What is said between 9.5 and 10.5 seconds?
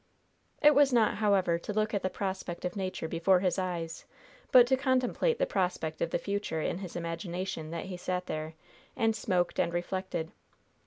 and reflected.